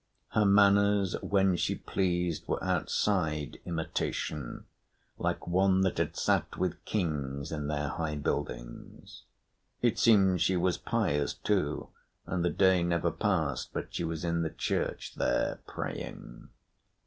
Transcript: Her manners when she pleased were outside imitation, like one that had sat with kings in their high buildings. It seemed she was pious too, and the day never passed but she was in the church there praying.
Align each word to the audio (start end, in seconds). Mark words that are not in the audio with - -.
Her 0.29 0.45
manners 0.45 1.15
when 1.21 1.55
she 1.57 1.75
pleased 1.75 2.47
were 2.47 2.63
outside 2.63 3.59
imitation, 3.67 4.65
like 5.19 5.45
one 5.45 5.81
that 5.81 5.99
had 5.99 6.15
sat 6.17 6.57
with 6.57 6.83
kings 6.85 7.51
in 7.51 7.67
their 7.67 7.87
high 7.89 8.15
buildings. 8.15 9.25
It 9.83 9.99
seemed 9.99 10.41
she 10.41 10.57
was 10.57 10.79
pious 10.79 11.35
too, 11.35 11.89
and 12.25 12.43
the 12.43 12.49
day 12.49 12.81
never 12.81 13.11
passed 13.11 13.73
but 13.73 13.93
she 13.93 14.03
was 14.03 14.25
in 14.25 14.41
the 14.41 14.49
church 14.49 15.13
there 15.17 15.59
praying. 15.67 16.49